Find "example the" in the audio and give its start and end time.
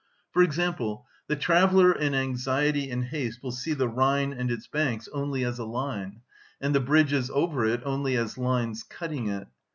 0.41-1.35